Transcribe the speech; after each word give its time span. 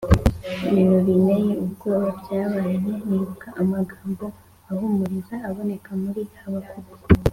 bintu 0.71 0.95
biteye 1.05 1.51
ubwoba 1.65 2.07
byabaye 2.19 2.73
Nibuka 2.83 3.47
amagambo 3.61 4.25
ahumuriza 4.71 5.35
aboneka 5.49 5.89
muri 6.03 6.21
Habakuki 6.39 6.97